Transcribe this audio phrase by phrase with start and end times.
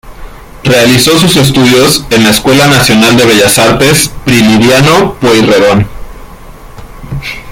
[0.63, 5.85] Realizó sus estudios en la Escuela Nacional de Bellas Artes Prilidiano Pueyrredón.